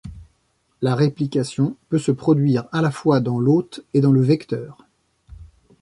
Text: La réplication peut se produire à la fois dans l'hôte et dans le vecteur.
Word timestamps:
La 0.81 0.95
réplication 0.95 1.77
peut 1.89 1.99
se 1.99 2.11
produire 2.11 2.65
à 2.71 2.81
la 2.81 2.89
fois 2.89 3.19
dans 3.19 3.37
l'hôte 3.37 3.85
et 3.93 4.01
dans 4.01 4.11
le 4.11 4.23
vecteur. 4.23 4.87